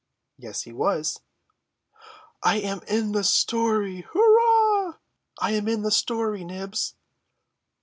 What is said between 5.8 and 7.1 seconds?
a story, Nibs."